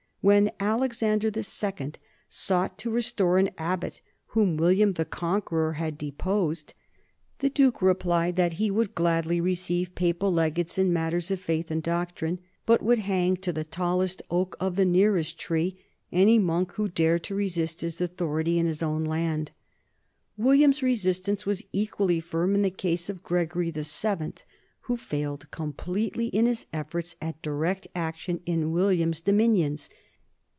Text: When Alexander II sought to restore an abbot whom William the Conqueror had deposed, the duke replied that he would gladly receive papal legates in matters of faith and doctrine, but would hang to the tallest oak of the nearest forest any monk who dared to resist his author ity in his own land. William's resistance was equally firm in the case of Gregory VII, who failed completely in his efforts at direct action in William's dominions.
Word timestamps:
When 0.23 0.51
Alexander 0.59 1.31
II 1.35 1.93
sought 2.29 2.77
to 2.77 2.91
restore 2.91 3.39
an 3.39 3.49
abbot 3.57 4.01
whom 4.27 4.55
William 4.55 4.91
the 4.91 5.03
Conqueror 5.03 5.73
had 5.77 5.97
deposed, 5.97 6.75
the 7.39 7.49
duke 7.49 7.81
replied 7.81 8.35
that 8.35 8.53
he 8.61 8.69
would 8.69 8.93
gladly 8.93 9.41
receive 9.41 9.95
papal 9.95 10.31
legates 10.31 10.77
in 10.77 10.93
matters 10.93 11.31
of 11.31 11.39
faith 11.41 11.71
and 11.71 11.81
doctrine, 11.81 12.37
but 12.67 12.83
would 12.83 12.99
hang 12.99 13.35
to 13.37 13.51
the 13.51 13.63
tallest 13.65 14.21
oak 14.29 14.55
of 14.59 14.75
the 14.75 14.85
nearest 14.85 15.41
forest 15.43 15.77
any 16.11 16.37
monk 16.37 16.73
who 16.73 16.87
dared 16.87 17.23
to 17.23 17.33
resist 17.33 17.81
his 17.81 17.99
author 17.99 18.41
ity 18.41 18.59
in 18.59 18.67
his 18.67 18.83
own 18.83 19.03
land. 19.03 19.49
William's 20.37 20.83
resistance 20.83 21.47
was 21.47 21.65
equally 21.71 22.19
firm 22.19 22.53
in 22.53 22.61
the 22.61 22.69
case 22.69 23.09
of 23.09 23.23
Gregory 23.23 23.71
VII, 23.71 24.33
who 24.81 24.97
failed 24.97 25.49
completely 25.49 26.27
in 26.27 26.45
his 26.45 26.67
efforts 26.71 27.15
at 27.23 27.41
direct 27.41 27.87
action 27.95 28.39
in 28.45 28.71
William's 28.71 29.21
dominions. 29.21 29.89